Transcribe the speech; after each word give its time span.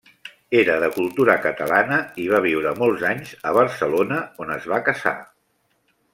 Era 0.59 0.77
de 0.83 0.87
cultura 0.95 1.35
catalana 1.43 1.99
i 2.23 2.25
va 2.31 2.39
viure 2.47 2.73
molts 2.81 3.05
anys 3.11 3.35
a 3.51 3.53
Barcelona 3.59 4.19
on 4.47 4.55
es 4.57 4.67
va 4.73 4.81
casar. 4.89 5.17